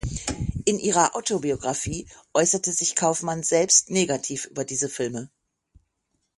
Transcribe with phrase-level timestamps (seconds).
[0.65, 5.29] In ihrer Autobiografie äußerte sich Kaufmann selbst negativ über diese Filme.